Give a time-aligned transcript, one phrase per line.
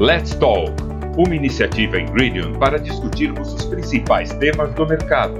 [0.00, 0.72] Let's Talk,
[1.18, 5.34] uma iniciativa Ingredient para discutirmos os principais temas do mercado.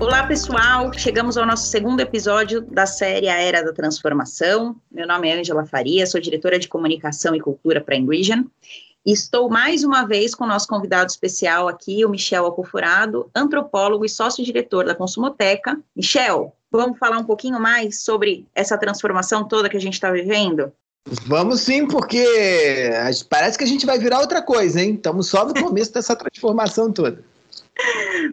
[0.00, 0.92] Olá, pessoal!
[0.92, 4.74] Chegamos ao nosso segundo episódio da série A Era da Transformação.
[4.90, 8.44] Meu nome é Angela Faria, sou diretora de Comunicação e Cultura para a Ingredient.
[9.06, 14.08] Estou mais uma vez com o nosso convidado especial aqui, o Michel Alcofurado, antropólogo e
[14.08, 15.78] sócio-diretor da Consumoteca.
[15.94, 20.72] Michel, vamos falar um pouquinho mais sobre essa transformação toda que a gente está vivendo?
[21.26, 22.24] Vamos sim, porque
[23.28, 24.94] parece que a gente vai virar outra coisa, hein?
[24.94, 27.24] Estamos só no começo dessa transformação toda.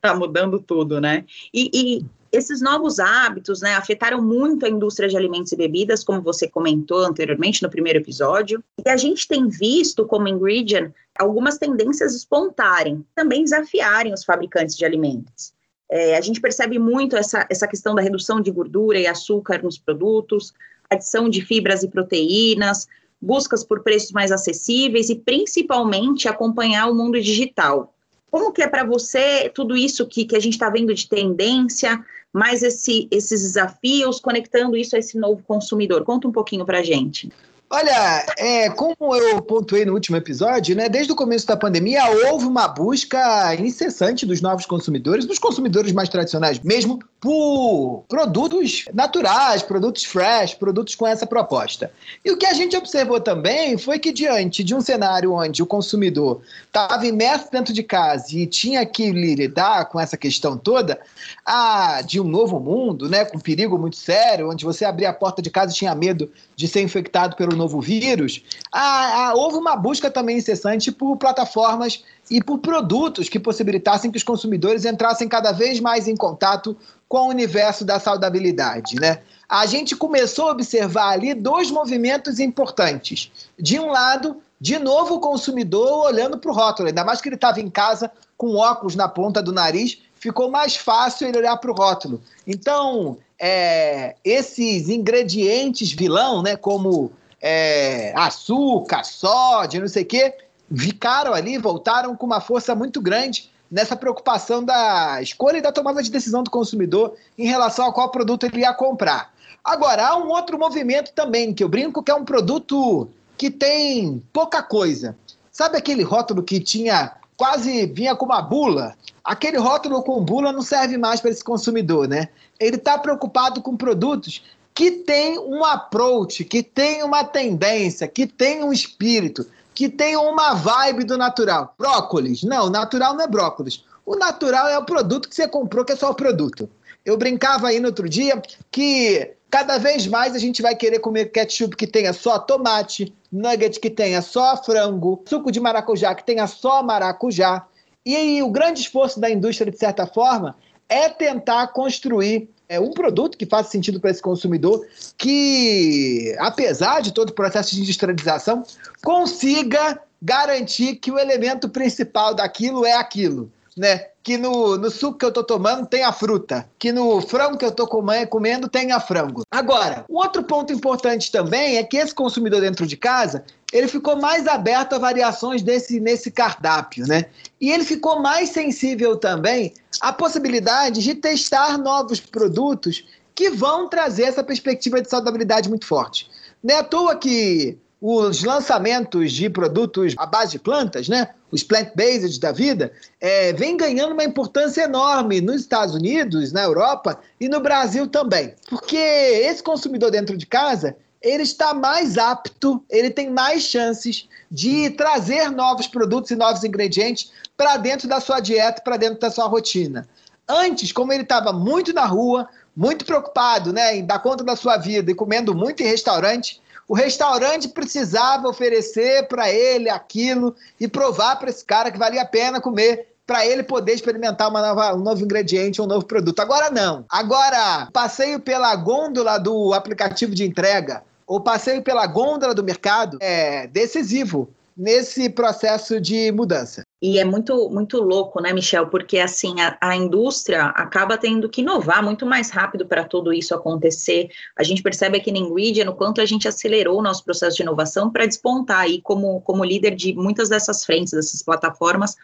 [0.00, 1.24] Tá mudando tudo, né?
[1.52, 6.22] E, e, esses novos hábitos, né, afetaram muito a indústria de alimentos e bebidas, como
[6.22, 8.64] você comentou anteriormente no primeiro episódio.
[8.84, 14.84] E a gente tem visto como ingredient algumas tendências espontarem, também desafiarem os fabricantes de
[14.84, 15.52] alimentos.
[15.90, 19.76] É, a gente percebe muito essa, essa questão da redução de gordura e açúcar nos
[19.76, 20.54] produtos,
[20.92, 22.86] adição de fibras e proteínas,
[23.20, 27.94] buscas por preços mais acessíveis e principalmente acompanhar o mundo digital.
[28.30, 32.02] Como que é para você tudo isso que, que a gente está vendo de tendência,
[32.32, 36.02] mais esse, esses desafios, conectando isso a esse novo consumidor?
[36.02, 37.30] Conta um pouquinho para a gente.
[37.70, 42.44] Olha, é, como eu pontuei no último episódio, né, desde o começo da pandemia houve
[42.44, 50.02] uma busca incessante dos novos consumidores, dos consumidores mais tradicionais mesmo, por produtos naturais, produtos
[50.02, 51.92] fresh, produtos com essa proposta.
[52.24, 55.66] E o que a gente observou também foi que diante de um cenário onde o
[55.66, 61.00] consumidor estava imerso dentro de casa e tinha que lidar com essa questão toda,
[61.46, 65.40] a, de um novo mundo, né, com perigo muito sério, onde você abria a porta
[65.40, 69.76] de casa e tinha medo de ser infectado pelo novo vírus, a, a, houve uma
[69.76, 75.52] busca também incessante por plataformas e por produtos que possibilitassem que os consumidores entrassem cada
[75.52, 76.76] vez mais em contato
[77.08, 79.20] com o universo da saudabilidade, né?
[79.48, 83.30] A gente começou a observar ali dois movimentos importantes.
[83.58, 87.34] De um lado, de novo o consumidor olhando para o rótulo, ainda mais que ele
[87.34, 91.70] estava em casa com óculos na ponta do nariz, ficou mais fácil ele olhar para
[91.70, 92.22] o rótulo.
[92.46, 100.34] Então, é, esses ingredientes vilão, né, como é, açúcar, sódio, não sei o quê,
[100.76, 106.02] ficaram ali, voltaram com uma força muito grande nessa preocupação da escolha e da tomada
[106.02, 109.32] de decisão do consumidor em relação a qual produto ele ia comprar.
[109.64, 114.22] Agora, há um outro movimento também, que eu brinco, que é um produto que tem
[114.32, 115.16] pouca coisa.
[115.50, 118.94] Sabe aquele rótulo que tinha quase vinha com uma bula?
[119.24, 122.28] Aquele rótulo com bula não serve mais para esse consumidor, né?
[122.58, 124.42] Ele está preocupado com produtos
[124.74, 130.54] que tem um approach, que tem uma tendência, que tem um espírito, que tem uma
[130.54, 131.74] vibe do natural.
[131.78, 132.42] Brócolis.
[132.42, 133.84] Não, natural não é brócolis.
[134.04, 136.68] O natural é o produto que você comprou, que é só o produto.
[137.04, 138.40] Eu brincava aí no outro dia
[138.70, 143.78] que cada vez mais a gente vai querer comer ketchup que tenha só tomate, nugget
[143.78, 147.66] que tenha só frango, suco de maracujá que tenha só maracujá.
[148.04, 150.56] E aí, o grande esforço da indústria, de certa forma,
[150.88, 154.86] é tentar construir é, um produto que faça sentido para esse consumidor,
[155.18, 158.62] que, apesar de todo o processo de industrialização,
[159.04, 163.52] consiga garantir que o elemento principal daquilo é aquilo.
[163.76, 164.06] Né?
[164.22, 167.64] Que no, no suco que eu estou tomando tem a fruta, que no frango que
[167.64, 169.42] eu estou comendo tem a frango.
[169.50, 174.20] Agora, um outro ponto importante também é que esse consumidor dentro de casa ele ficou
[174.20, 177.24] mais aberto a variações desse, nesse cardápio, né?
[177.58, 184.24] E ele ficou mais sensível também à possibilidade de testar novos produtos que vão trazer
[184.24, 186.30] essa perspectiva de saudabilidade muito forte.
[186.62, 191.28] Não é à toa que os lançamentos de produtos à base de plantas, né?
[191.52, 197.20] Os plant-based da vida, é, vem ganhando uma importância enorme nos Estados Unidos, na Europa
[197.38, 198.56] e no Brasil também.
[198.68, 204.90] Porque esse consumidor dentro de casa, ele está mais apto, ele tem mais chances de
[204.90, 209.46] trazer novos produtos e novos ingredientes para dentro da sua dieta, para dentro da sua
[209.46, 210.08] rotina.
[210.48, 214.76] Antes, como ele estava muito na rua, muito preocupado né, em dar conta da sua
[214.76, 221.36] vida e comendo muito em restaurante, o restaurante precisava oferecer para ele aquilo e provar
[221.36, 225.24] para esse cara que valia a pena comer para ele poder experimentar nova, um novo
[225.24, 226.40] ingrediente, um novo produto.
[226.40, 227.04] Agora não.
[227.08, 233.66] Agora, passeio pela gôndola do aplicativo de entrega, o passeio pela gôndola do mercado é
[233.68, 236.82] decisivo nesse processo de mudança.
[237.02, 238.86] E é muito, muito louco, né, Michel?
[238.86, 243.52] Porque assim a, a indústria acaba tendo que inovar muito mais rápido para tudo isso
[243.52, 244.30] acontecer.
[244.56, 247.64] A gente percebe aqui na Ingredient o quanto a gente acelerou o nosso processo de
[247.64, 252.14] inovação para despontar aí como, como líder de muitas dessas frentes, dessas plataformas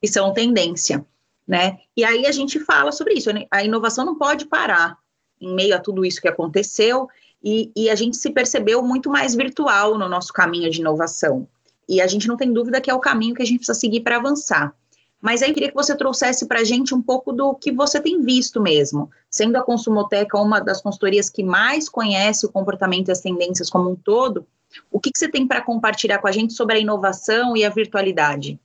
[0.00, 1.04] que são tendência,
[1.44, 1.80] né?
[1.96, 3.32] E aí a gente fala sobre isso.
[3.32, 3.44] Né?
[3.50, 4.96] A inovação não pode parar
[5.40, 7.08] em meio a tudo isso que aconteceu
[7.42, 11.48] e, e a gente se percebeu muito mais virtual no nosso caminho de inovação.
[11.88, 14.00] E a gente não tem dúvida que é o caminho que a gente precisa seguir
[14.00, 14.74] para avançar.
[15.20, 18.00] Mas aí eu queria que você trouxesse para a gente um pouco do que você
[18.00, 19.10] tem visto mesmo.
[19.28, 23.90] Sendo a Consumoteca uma das consultorias que mais conhece o comportamento e as tendências como
[23.90, 24.46] um todo,
[24.90, 27.70] o que, que você tem para compartilhar com a gente sobre a inovação e a
[27.70, 28.60] virtualidade?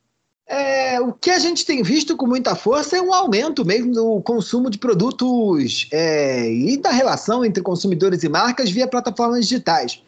[0.45, 4.21] É, o que a gente tem visto com muita força é um aumento mesmo do
[4.21, 10.03] consumo de produtos é, e da relação entre consumidores e marcas via plataformas digitais.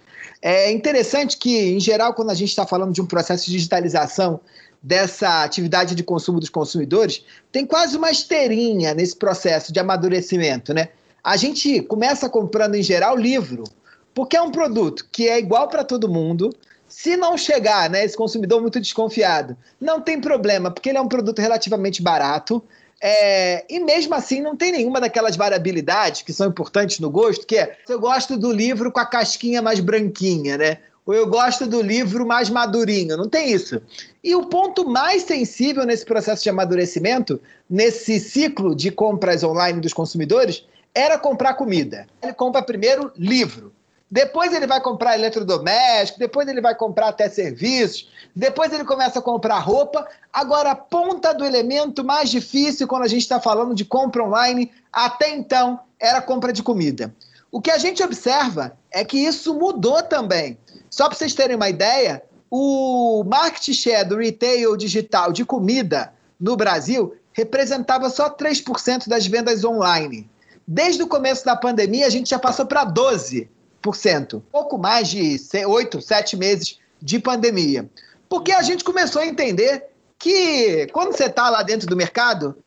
[0.47, 4.39] É interessante que, em geral, quando a gente está falando de um processo de digitalização
[4.80, 10.89] dessa atividade de consumo dos consumidores, tem quase uma esteirinha nesse processo de amadurecimento, né?
[11.24, 13.63] A gente começa comprando, em geral, livro,
[14.13, 16.51] porque é um produto que é igual para todo mundo,
[16.95, 21.09] se não chegar, né, esse consumidor muito desconfiado, não tem problema, porque ele é um
[21.09, 22.63] produto relativamente barato.
[23.01, 27.57] É, e mesmo assim não tem nenhuma daquelas variabilidades que são importantes no gosto, que
[27.57, 30.77] é eu gosto do livro com a casquinha mais branquinha, né?
[31.06, 33.81] Ou eu gosto do livro mais madurinho, não tem isso.
[34.24, 39.92] E o ponto mais sensível nesse processo de amadurecimento, nesse ciclo de compras online dos
[39.92, 42.07] consumidores, era comprar comida.
[42.24, 43.75] Ele compra primeiro livro.
[44.10, 49.22] Depois ele vai comprar eletrodoméstico, depois ele vai comprar até serviços, depois ele começa a
[49.22, 50.07] comprar roupa.
[50.31, 54.72] Agora, a ponta do elemento mais difícil quando a gente está falando de compra online,
[54.94, 57.13] até então, era compra de comida.
[57.52, 60.57] O que a gente observa é que isso mudou também.
[60.90, 62.22] Só para vocês terem uma ideia,
[62.52, 69.63] o market share do retail digital de comida no Brasil representava só 3% das vendas
[69.63, 70.30] online.
[70.68, 73.48] Desde o começo da pandemia, a gente já passou para 12%
[74.51, 75.37] pouco mais de
[75.67, 77.89] oito, sete meses de pandemia.
[78.27, 79.85] Porque a gente começou a entender
[80.17, 82.57] que quando você está lá dentro do mercado,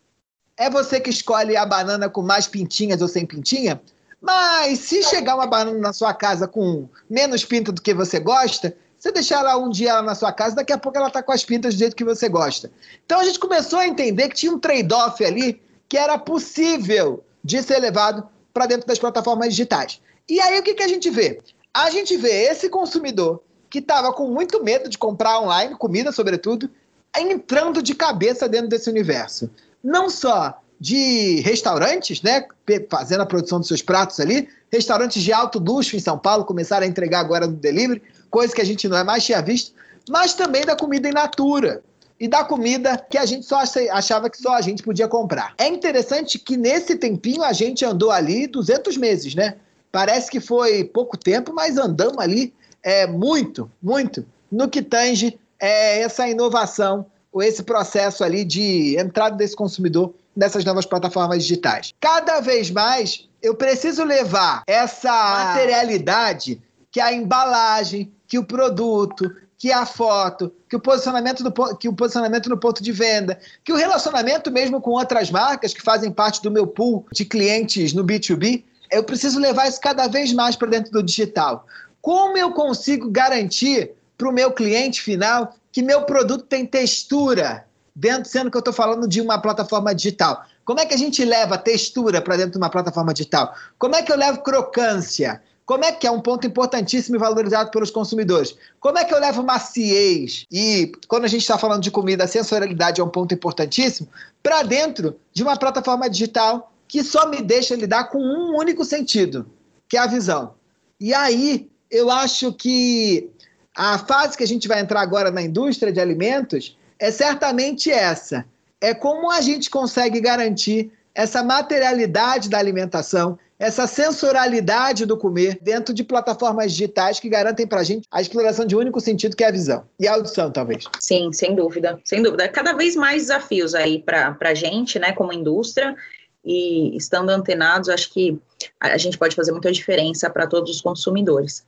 [0.56, 3.80] é você que escolhe a banana com mais pintinhas ou sem pintinha,
[4.20, 8.76] mas se chegar uma banana na sua casa com menos pinta do que você gosta,
[8.98, 11.44] você deixar ela um dia na sua casa, daqui a pouco ela está com as
[11.44, 12.70] pintas do jeito que você gosta.
[13.06, 17.62] Então a gente começou a entender que tinha um trade-off ali que era possível de
[17.62, 20.00] ser levado para dentro das plataformas digitais.
[20.28, 21.40] E aí o que, que a gente vê?
[21.72, 26.70] A gente vê esse consumidor que estava com muito medo de comprar online, comida sobretudo,
[27.16, 29.50] entrando de cabeça dentro desse universo.
[29.82, 32.46] Não só de restaurantes, né,
[32.88, 36.86] fazendo a produção dos seus pratos ali, restaurantes de alto luxo em São Paulo começaram
[36.86, 39.72] a entregar agora no delivery, coisa que a gente não é mais tinha visto,
[40.08, 41.82] mas também da comida in natura
[42.20, 45.54] e da comida que a gente só achava que só a gente podia comprar.
[45.58, 49.56] É interessante que nesse tempinho a gente andou ali 200 meses, né?
[49.90, 56.00] Parece que foi pouco tempo, mas andamos ali é, muito, muito no que tange é,
[56.00, 61.92] essa inovação, ou esse processo ali de entrada desse consumidor nessas novas plataformas digitais.
[62.00, 69.72] Cada vez mais eu preciso levar essa materialidade que a embalagem, que o produto, que
[69.72, 73.76] a foto, que o posicionamento do que o posicionamento no ponto de venda, que o
[73.76, 78.64] relacionamento mesmo com outras marcas que fazem parte do meu pool de clientes no B2B
[78.90, 81.66] eu preciso levar isso cada vez mais para dentro do digital.
[82.00, 87.64] Como eu consigo garantir para o meu cliente final que meu produto tem textura,
[87.94, 90.44] dentro, sendo que eu estou falando de uma plataforma digital?
[90.64, 93.54] Como é que a gente leva textura para dentro de uma plataforma digital?
[93.78, 95.42] Como é que eu levo crocância?
[95.68, 98.54] Como é que é um ponto importantíssimo e valorizado pelos consumidores?
[98.80, 100.46] Como é que eu levo maciez?
[100.50, 104.08] E quando a gente está falando de comida, a sensorialidade é um ponto importantíssimo
[104.42, 109.46] para dentro de uma plataforma digital que só me deixa lidar com um único sentido,
[109.88, 110.54] que é a visão.
[110.98, 113.30] E aí, eu acho que
[113.76, 118.44] a fase que a gente vai entrar agora na indústria de alimentos é certamente essa.
[118.80, 125.92] É como a gente consegue garantir essa materialidade da alimentação, essa sensorialidade do comer dentro
[125.92, 129.42] de plataformas digitais que garantem para a gente a exploração de um único sentido, que
[129.42, 129.84] é a visão.
[129.98, 130.84] E a audição, talvez.
[131.00, 132.00] Sim, sem dúvida.
[132.04, 132.48] Sem dúvida.
[132.48, 135.96] Cada vez mais desafios aí para a gente, né, como indústria
[136.44, 138.38] e estando antenados, acho que
[138.80, 141.66] a gente pode fazer muita diferença para todos os consumidores.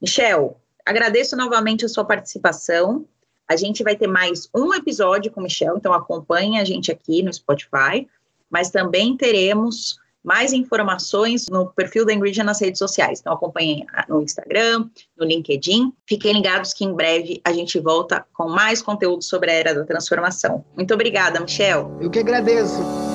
[0.00, 3.04] Michel, agradeço novamente a sua participação.
[3.48, 7.22] A gente vai ter mais um episódio com o Michel, então acompanhe a gente aqui
[7.22, 8.06] no Spotify,
[8.48, 13.20] mas também teremos mais informações no perfil da Ingrid nas redes sociais.
[13.20, 15.92] Então acompanhem no Instagram, no LinkedIn.
[16.06, 19.84] Fiquem ligados que em breve a gente volta com mais conteúdo sobre a era da
[19.84, 20.64] transformação.
[20.76, 21.96] Muito obrigada, Michel.
[22.00, 23.09] Eu que agradeço.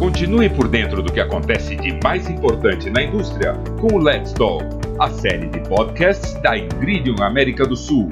[0.00, 4.64] Continue por dentro do que acontece de mais importante na indústria com o Let's Talk,
[4.98, 8.08] a série de podcasts da Ingridium América do Sul.